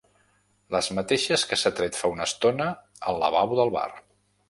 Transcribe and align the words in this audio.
Les 0.75 0.89
mateixes 0.99 1.45
que 1.51 1.61
s'ha 1.65 1.73
tret 1.81 2.01
fa 2.01 2.13
una 2.17 2.29
estona 2.33 2.71
al 3.13 3.25
lavabo 3.27 3.63
del 3.65 3.79
bar. 3.81 3.89